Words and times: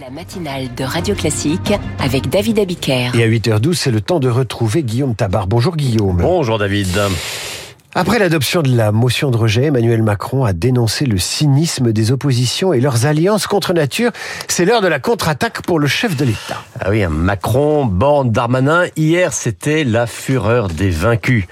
La 0.00 0.10
matinale 0.10 0.72
de 0.76 0.84
Radio 0.84 1.14
Classique 1.14 1.72
avec 1.98 2.28
David 2.28 2.60
Abiker. 2.60 3.10
Et 3.16 3.22
à 3.24 3.26
8h12, 3.26 3.74
c'est 3.74 3.90
le 3.90 4.00
temps 4.00 4.20
de 4.20 4.28
retrouver 4.28 4.84
Guillaume 4.84 5.16
Tabar. 5.16 5.48
Bonjour 5.48 5.76
Guillaume. 5.76 6.18
Bonjour 6.18 6.58
David. 6.58 6.88
Après 7.94 8.18
l'adoption 8.18 8.60
de 8.60 8.76
la 8.76 8.92
motion 8.92 9.30
de 9.30 9.36
rejet, 9.38 9.64
Emmanuel 9.64 10.02
Macron 10.02 10.44
a 10.44 10.52
dénoncé 10.52 11.06
le 11.06 11.16
cynisme 11.16 11.90
des 11.90 12.12
oppositions 12.12 12.74
et 12.74 12.80
leurs 12.80 13.06
alliances 13.06 13.46
contre 13.46 13.72
nature. 13.72 14.10
C'est 14.46 14.66
l'heure 14.66 14.82
de 14.82 14.88
la 14.88 15.00
contre-attaque 15.00 15.62
pour 15.62 15.78
le 15.78 15.86
chef 15.86 16.14
de 16.14 16.26
l'État. 16.26 16.62
Ah 16.80 16.90
oui, 16.90 17.04
Macron, 17.08 17.86
Borne, 17.86 18.30
Darmanin, 18.30 18.84
hier 18.96 19.32
c'était 19.32 19.84
la 19.84 20.06
fureur 20.06 20.68
des 20.68 20.90
vaincus. 20.90 21.46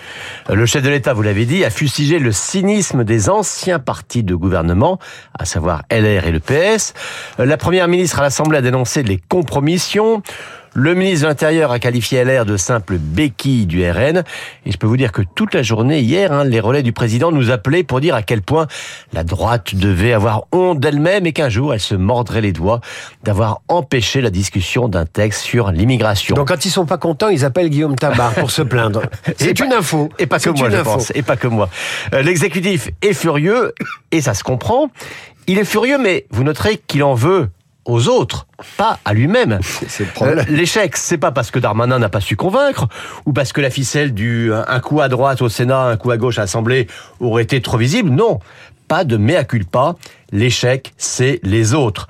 Le 0.51 0.67
chef 0.67 0.83
de 0.83 0.91
l'État, 0.91 1.15
vous 1.15 1.23
l'avez 1.23 1.47
dit, 1.47 1.65
a 1.65 1.71
fustigé 1.71 2.19
le 2.19 2.33
cynisme 2.33 3.03
des 3.03 3.31
anciens 3.31 3.79
partis 3.79 4.23
de 4.23 4.35
gouvernement, 4.35 4.99
à 5.39 5.47
savoir 5.47 5.85
LR 5.91 6.27
et 6.27 6.33
le 6.33 6.41
PS. 6.41 6.93
La 7.39 7.57
première 7.57 7.89
ministre 7.89 8.19
à 8.19 8.23
l'Assemblée 8.23 8.59
a 8.59 8.63
dénoncé 8.63 9.03
les 9.03 9.17
compromissions. 9.17 10.23
Le 10.79 10.95
ministre 10.95 11.23
de 11.23 11.29
l'Intérieur 11.29 11.73
a 11.73 11.79
qualifié 11.79 12.23
LR 12.23 12.45
de 12.45 12.59
simple 12.59 12.99
béquille 12.99 13.65
du 13.65 13.91
RN. 13.91 14.25
Et 14.67 14.73
je 14.73 14.77
peux 14.77 14.87
vous 14.87 14.99
dire 14.99 15.11
que 15.11 15.23
toute 15.23 15.55
la 15.55 15.63
journée, 15.63 16.01
hier, 16.01 16.33
hein, 16.33 16.45
les 16.45 16.61
relais 16.61 16.83
du 16.83 16.93
président 16.93 17.33
nous 17.33 17.51
appelaient 17.51 17.83
pour 17.83 18.03
dire 18.03 18.15
à 18.15 18.21
quel 18.21 18.43
point 18.43 18.67
la 19.15 19.25
droite 19.25 19.75
devait 19.75 20.13
avoir 20.13 20.45
honte 20.53 20.79
d'elle-même 20.79 21.25
et 21.25 21.33
qu'un 21.33 21.49
jour, 21.49 21.73
elle 21.73 21.81
se 21.81 21.95
mordrait 21.95 22.43
les 22.43 22.53
doigts 22.53 22.83
d'avoir 23.25 23.63
empêché 23.69 24.21
la 24.21 24.29
discussion 24.29 24.87
d'un 24.87 25.07
texte 25.07 25.41
sur 25.41 25.73
l'immigration. 25.73 26.37
Donc 26.37 26.49
quand 26.49 26.67
ils 26.67 26.71
sont 26.71 26.85
pas 26.85 26.99
contents, 26.99 27.31
ils 27.31 27.47
appellent 27.47 27.71
Guillaume 27.71 27.97
Tabar 27.97 28.35
pour 28.35 28.51
se 28.51 28.61
plaindre. 28.61 29.01
C'est 29.39 29.59
une 29.59 29.73
info. 29.73 30.11
Et 30.19 30.27
pas 30.27 30.39
que 30.39 30.51
moi, 30.51 30.69
je 30.69 30.77
pense. 30.83 31.11
Et 31.15 31.23
pas 31.23 31.37
que 31.37 31.49
moi. 31.49 31.71
Euh, 32.13 32.21
l'exécutif 32.21 32.91
est 33.01 33.15
furieux, 33.15 33.73
et 34.13 34.21
ça 34.21 34.35
se 34.35 34.45
comprend. 34.45 34.91
Il 35.47 35.59
est 35.59 35.65
furieux, 35.65 35.97
mais 35.97 36.27
vous 36.31 36.45
noterez 36.45 36.77
qu'il 36.87 37.03
en 37.03 37.15
veut 37.15 37.49
aux 37.87 38.09
autres, 38.09 38.47
pas 38.77 38.99
à 39.05 39.15
lui-même. 39.15 39.61
Euh, 40.23 40.43
l'échec, 40.49 40.97
c'est 40.97 41.19
pas 41.19 41.31
parce 41.31 41.51
que 41.51 41.59
Darmanin 41.59 41.99
n'a 41.99 42.09
pas 42.09 42.21
su 42.21 42.37
convaincre, 42.37 42.89
ou 43.27 43.33
parce 43.33 43.53
que 43.53 43.61
la 43.61 43.71
ficelle 43.71 44.15
du 44.15 44.53
un 44.53 44.81
coup 44.81 45.01
à 45.01 45.09
droite 45.09 45.43
au 45.43 45.49
Sénat, 45.49 45.83
un 45.83 45.97
coup 45.97 46.11
à 46.11 46.17
gauche 46.17 46.39
à 46.39 46.43
l'Assemblée 46.43 46.87
aurait 47.21 47.43
été 47.43 47.61
trop 47.61 47.77
visible. 47.77 48.11
Non, 48.11 48.41
pas 48.89 49.05
de 49.05 49.17
mea 49.17 49.45
culpa. 49.45 49.97
L'échec, 50.33 50.93
c'est 50.97 51.41
les 51.43 51.75
autres. 51.75 52.09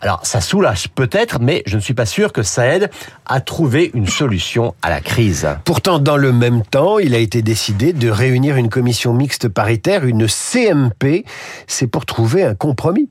Alors, 0.00 0.20
ça 0.24 0.40
soulage 0.40 0.88
peut-être, 0.88 1.40
mais 1.40 1.62
je 1.66 1.76
ne 1.76 1.80
suis 1.80 1.94
pas 1.94 2.06
sûr 2.06 2.32
que 2.32 2.42
ça 2.42 2.66
aide 2.66 2.90
à 3.24 3.40
trouver 3.40 3.90
une 3.94 4.06
solution 4.06 4.74
à 4.82 4.90
la 4.90 5.00
crise. 5.00 5.48
Pourtant, 5.64 5.98
dans 5.98 6.16
le 6.16 6.32
même 6.32 6.62
temps, 6.62 6.98
il 6.98 7.14
a 7.14 7.18
été 7.18 7.42
décidé 7.42 7.92
de 7.92 8.10
réunir 8.10 8.56
une 8.56 8.68
commission 8.68 9.14
mixte 9.14 9.48
paritaire, 9.48 10.04
une 10.04 10.28
CMP. 10.28 11.24
C'est 11.66 11.86
pour 11.86 12.04
trouver 12.04 12.44
un 12.44 12.54
compromis. 12.54 13.08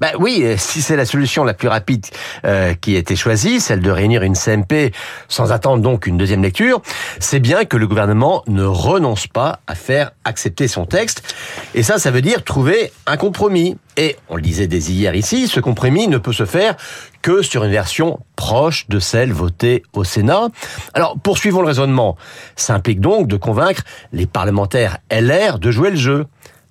Ben 0.00 0.12
oui, 0.18 0.42
euh, 0.42 0.56
si 0.56 0.82
c'est 0.82 0.96
la 0.96 1.04
solution 1.04 1.44
la 1.44 1.54
plus 1.54 1.68
rapide 1.68 2.06
euh, 2.44 2.74
qui 2.74 2.96
a 2.96 2.98
été 2.98 3.16
choisie, 3.16 3.60
celle 3.60 3.80
de 3.80 3.90
réunir 3.90 4.22
une 4.22 4.34
CMP 4.34 4.92
sans 5.28 5.52
attendre 5.52 5.82
donc 5.82 6.06
une 6.06 6.16
deuxième 6.16 6.42
lecture, 6.42 6.82
c'est 7.18 7.40
bien 7.40 7.64
que 7.64 7.76
le 7.76 7.86
gouvernement 7.86 8.42
ne 8.46 8.64
renonce 8.64 9.26
pas 9.26 9.60
à 9.66 9.74
faire 9.74 10.12
accepter 10.24 10.68
son 10.68 10.86
texte. 10.86 11.34
Et 11.74 11.82
ça, 11.82 11.98
ça 11.98 12.10
veut 12.10 12.22
dire 12.22 12.44
trouver 12.44 12.92
un 13.06 13.16
compromis. 13.16 13.76
Et 13.96 14.16
on 14.28 14.36
le 14.36 14.42
disait 14.42 14.66
dès 14.66 14.78
hier 14.78 15.14
ici, 15.14 15.48
ce 15.48 15.60
compromis 15.60 16.08
ne 16.08 16.18
peut 16.18 16.32
se 16.32 16.46
faire 16.46 16.76
que 17.20 17.42
sur 17.42 17.64
une 17.64 17.70
version 17.70 18.20
proche 18.36 18.88
de 18.88 18.98
celle 18.98 19.32
votée 19.32 19.82
au 19.92 20.02
Sénat. 20.04 20.48
Alors, 20.94 21.16
poursuivons 21.18 21.60
le 21.60 21.68
raisonnement. 21.68 22.16
Ça 22.56 22.74
implique 22.74 23.00
donc 23.00 23.28
de 23.28 23.36
convaincre 23.36 23.82
les 24.12 24.26
parlementaires 24.26 24.98
LR 25.10 25.58
de 25.58 25.70
jouer 25.70 25.90
le 25.90 25.96
jeu. 25.96 26.26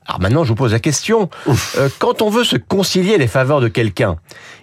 Alors 0.07 0.19
maintenant, 0.19 0.43
je 0.43 0.49
vous 0.49 0.55
pose 0.55 0.71
la 0.71 0.79
question. 0.79 1.29
Euh, 1.77 1.89
quand 1.99 2.21
on 2.21 2.29
veut 2.29 2.43
se 2.43 2.57
concilier 2.57 3.17
les 3.17 3.27
faveurs 3.27 3.61
de 3.61 3.67
quelqu'un, 3.67 4.17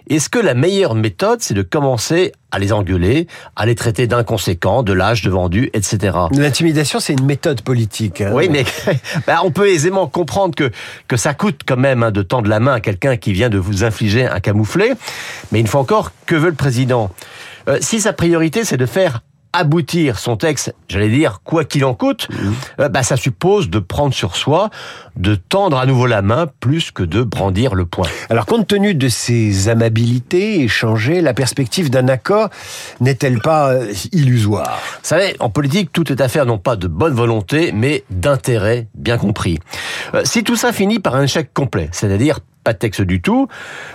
est-ce 0.09 0.29
que 0.29 0.39
la 0.39 0.53
meilleure 0.53 0.95
méthode, 0.95 1.41
c'est 1.41 1.53
de 1.53 1.61
commencer 1.61 2.33
à 2.51 2.59
les 2.59 2.73
engueuler, 2.73 3.27
à 3.55 3.65
les 3.65 3.75
traiter 3.75 4.05
d'inconséquents, 4.05 4.83
de 4.83 4.91
lâches, 4.91 5.21
de 5.21 5.29
vendus, 5.29 5.69
etc. 5.73 6.17
L'intimidation, 6.31 6.99
c'est 6.99 7.13
une 7.13 7.25
méthode 7.25 7.61
politique. 7.61 8.21
Hein. 8.21 8.31
Oui, 8.33 8.49
mais 8.49 8.65
bah, 9.27 9.39
on 9.43 9.51
peut 9.51 9.69
aisément 9.69 10.07
comprendre 10.07 10.55
que, 10.55 10.71
que 11.07 11.15
ça 11.15 11.33
coûte 11.33 11.61
quand 11.65 11.77
même 11.77 12.03
hein, 12.03 12.11
de 12.11 12.21
tendre 12.21 12.49
la 12.49 12.59
main 12.59 12.73
à 12.73 12.79
quelqu'un 12.81 13.17
qui 13.17 13.31
vient 13.31 13.49
de 13.49 13.57
vous 13.57 13.83
infliger 13.83 14.25
un 14.27 14.39
camouflet. 14.39 14.91
Mais 15.51 15.59
une 15.59 15.67
fois 15.67 15.81
encore, 15.81 16.11
que 16.25 16.35
veut 16.35 16.49
le 16.49 16.55
président? 16.55 17.11
Euh, 17.67 17.77
Si 17.81 18.01
sa 18.01 18.11
priorité, 18.11 18.65
c'est 18.65 18.77
de 18.77 18.85
faire 18.85 19.21
aboutir 19.53 20.19
son 20.19 20.37
texte, 20.37 20.75
j'allais 20.87 21.09
dire, 21.09 21.41
quoi 21.43 21.65
qu'il 21.65 21.83
en 21.85 21.93
coûte, 21.93 22.27
mmh. 22.29 22.51
euh, 22.81 22.89
bah, 22.89 23.03
ça 23.03 23.17
suppose 23.17 23.69
de 23.69 23.79
prendre 23.79 24.13
sur 24.13 24.35
soi, 24.35 24.69
de 25.15 25.35
tendre 25.35 25.77
à 25.77 25.85
nouveau 25.85 26.05
la 26.05 26.21
main, 26.21 26.47
plus 26.59 26.91
que 26.91 27.03
de 27.03 27.23
brandir 27.23 27.75
le 27.75 27.85
poing. 27.85 28.07
Alors, 28.29 28.45
compte 28.45 28.67
tenu 28.67 28.93
de 28.93 29.09
ces 29.09 29.69
amabilités 29.69 30.61
échangées, 30.61 31.21
la 31.21 31.33
perspective 31.33 31.89
d'un 31.89 32.07
accord 32.07 32.49
n'est-elle 32.99 33.39
pas 33.39 33.71
euh, 33.71 33.93
illusoire? 34.11 34.79
Vous 35.01 35.07
savez, 35.07 35.35
en 35.39 35.49
politique, 35.49 35.91
tout 35.91 36.11
est 36.11 36.21
affaire 36.21 36.45
non 36.45 36.57
pas 36.57 36.75
de 36.75 36.87
bonne 36.87 37.13
volonté, 37.13 37.71
mais 37.71 38.03
d'intérêt 38.09 38.87
bien 38.95 39.17
compris. 39.17 39.59
Euh, 40.13 40.21
si 40.25 40.43
tout 40.43 40.55
ça 40.55 40.71
finit 40.71 40.99
par 40.99 41.15
un 41.15 41.23
échec 41.23 41.53
complet, 41.53 41.89
c'est-à-dire 41.91 42.39
pas 42.63 42.73
de 42.73 42.77
texte 42.77 43.01
du 43.01 43.21
tout. 43.21 43.47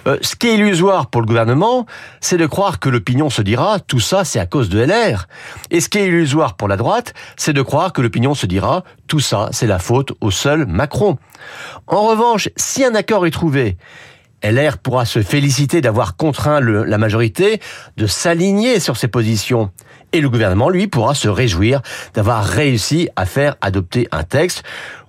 Euh, 0.07 0.19
ce 0.21 0.37
qui 0.37 0.49
est 0.49 0.55
illusoire 0.55 1.09
pour 1.09 1.21
le 1.21 1.27
gouvernement, 1.27 1.87
c'est 2.21 2.37
de 2.37 2.47
croire 2.47 2.81
que 2.81 2.89
l'opinion 2.89 3.31
se 3.31 3.43
dira 3.43 3.81
tout 3.81 4.01
ça 4.01 4.25
c'est 4.25 4.41
à 4.41 4.47
cause 4.47 4.69
de 4.69 4.81
LR. 4.81 5.27
Et 5.71 5.81
ce 5.81 5.89
qui 5.89 5.99
est 5.99 6.09
illusoire 6.09 6.55
pour 6.55 6.69
la 6.69 6.77
droite, 6.77 7.15
c'est 7.37 7.53
de 7.53 7.63
croire 7.63 7.93
que 7.93 8.03
l'opinion 8.03 8.35
se 8.35 8.47
dira 8.47 8.85
tout 9.07 9.21
ça 9.21 9.49
c'est 9.53 9.67
la 9.67 9.79
faute 9.79 10.13
au 10.21 10.31
seul 10.31 10.67
Macron. 10.67 11.19
En 11.87 12.03
revanche, 12.09 12.49
si 12.57 12.85
un 12.85 12.95
accord 12.95 13.27
est 13.27 13.31
trouvé, 13.31 13.77
LR 14.45 14.79
pourra 14.79 15.07
se 15.07 15.23
féliciter 15.23 15.81
d'avoir 15.81 16.17
contraint 16.17 16.61
la 16.61 16.99
majorité 16.99 17.61
de 17.97 18.07
s'aligner 18.07 18.79
sur 18.79 18.97
ses 18.97 19.09
positions. 19.09 19.71
Et 20.13 20.21
le 20.21 20.29
gouvernement, 20.29 20.69
lui, 20.69 20.87
pourra 20.87 21.15
se 21.15 21.29
réjouir 21.29 21.81
d'avoir 22.13 22.45
réussi 22.45 23.09
à 23.17 23.27
faire 23.27 23.57
adopter 23.61 24.07
un 24.13 24.23
texte. 24.23 24.63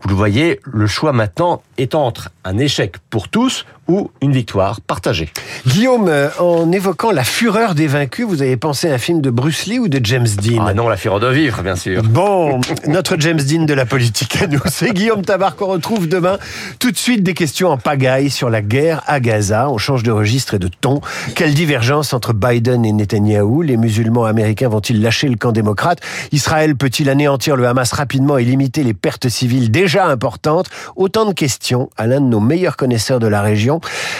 Vous 0.05 0.09
le 0.09 0.17
voyez, 0.17 0.59
le 0.71 0.85
choix 0.85 1.13
maintenant 1.13 1.63
est 1.79 1.95
entre 1.95 2.29
un 2.43 2.59
échec 2.59 2.97
pour 3.09 3.27
tous 3.27 3.65
ou 3.87 4.11
une 4.21 4.31
victoire 4.31 4.81
partagée. 4.81 5.29
Guillaume, 5.65 6.07
euh, 6.09 6.29
en 6.39 6.71
évoquant 6.71 7.11
la 7.11 7.23
fureur 7.23 7.73
des 7.73 7.87
vaincus, 7.87 8.27
vous 8.27 8.43
avez 8.43 8.57
pensé 8.57 8.89
à 8.89 8.95
un 8.95 8.97
film 8.99 9.19
de 9.21 9.31
Bruce 9.31 9.65
Lee 9.65 9.79
ou 9.79 9.87
de 9.87 9.99
James 10.03 10.27
Dean? 10.27 10.63
Ah 10.67 10.73
non, 10.75 10.89
la 10.89 10.97
fureur 10.97 11.19
de 11.19 11.27
vivre, 11.27 11.63
bien 11.63 11.75
sûr. 11.75 12.03
Bon, 12.03 12.61
notre 12.87 13.19
James 13.19 13.39
Dean 13.39 13.65
de 13.65 13.73
la 13.73 13.85
politique 13.87 14.41
à 14.41 14.47
nous, 14.47 14.61
c'est 14.67 14.91
Guillaume 14.91 15.23
Tabar 15.23 15.55
qu'on 15.55 15.67
retrouve 15.67 16.07
demain. 16.07 16.37
Tout 16.77 16.91
de 16.91 16.97
suite, 16.97 17.23
des 17.23 17.33
questions 17.33 17.69
en 17.69 17.77
pagaille 17.77 18.29
sur 18.29 18.51
la 18.51 18.61
guerre 18.61 19.01
à 19.07 19.19
Gaza. 19.19 19.69
On 19.69 19.79
change 19.79 20.03
de 20.03 20.11
registre 20.11 20.53
et 20.53 20.59
de 20.59 20.67
ton. 20.67 21.01
Quelle 21.35 21.55
divergence 21.55 22.13
entre 22.13 22.33
Biden 22.33 22.85
et 22.85 22.91
Netanyahou? 22.91 23.63
Les 23.63 23.77
musulmans 23.77 24.25
américains 24.25 24.69
vont-ils 24.69 25.01
lâcher 25.01 25.29
le 25.29 25.35
camp 25.35 25.51
démocrate? 25.51 25.99
Israël 26.31 26.75
peut-il 26.75 27.09
anéantir 27.09 27.55
le 27.55 27.67
Hamas 27.67 27.91
rapidement 27.91 28.37
et 28.37 28.43
limiter 28.43 28.83
les 28.83 28.93
pertes 28.93 29.29
civiles 29.29 29.71
déjà 29.71 29.94
importantes 30.03 30.69
Autant 30.95 31.25
de 31.25 31.33
questions 31.33 31.89
à 31.97 32.07
l'un 32.07 32.21
de 32.21 32.25
nos 32.25 32.39
meilleurs 32.39 32.77
connaisseurs 32.77 33.19
de 33.19 33.27
la 33.27 33.41
région. 33.41 33.79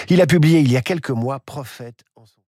Il 0.09 0.21
a 0.21 0.27
publié 0.27 0.59
il 0.59 0.71
y 0.71 0.77
a 0.77 0.81
quelques 0.81 1.09
mois 1.09 1.39
Prophète 1.39 2.03